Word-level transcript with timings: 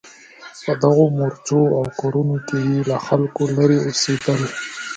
په 0.63 0.71
دغو 0.83 1.05
مورچو 1.17 1.61
او 1.77 1.83
کورونو 1.99 2.37
کې 2.47 2.57
یې 2.67 2.79
له 2.89 2.97
خلکو 3.07 3.41
لرې 3.55 3.77
اوسېدل. 3.85 4.41